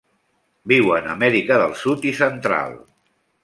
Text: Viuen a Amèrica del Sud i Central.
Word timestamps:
Viuen 0.71 1.11
a 1.11 1.11
Amèrica 1.19 1.61
del 1.65 1.77
Sud 1.85 2.11
i 2.13 2.17
Central. 2.23 2.77